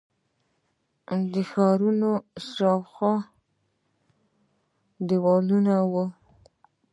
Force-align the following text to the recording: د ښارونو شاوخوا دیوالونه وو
د 1.33 1.33
ښارونو 1.49 2.11
شاوخوا 2.53 3.15
دیوالونه 5.07 5.73
وو 5.91 6.05